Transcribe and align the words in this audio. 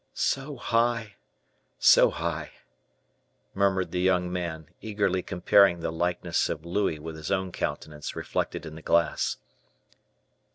"So 0.15 0.55
high! 0.55 1.17
so 1.77 2.09
high!" 2.09 2.53
murmured 3.53 3.91
the 3.91 3.99
young 4.01 4.33
man, 4.33 4.65
eagerly 4.81 5.21
comparing 5.21 5.81
the 5.81 5.91
likeness 5.91 6.49
of 6.49 6.65
Louis 6.65 6.97
with 6.97 7.15
his 7.15 7.29
own 7.29 7.51
countenance 7.51 8.15
reflected 8.15 8.65
in 8.65 8.73
the 8.73 8.81
glass. 8.81 9.37